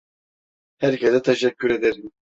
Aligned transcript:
Herkese 0.77 1.21
teşekkür 1.21 1.69
ederim. 1.71 2.11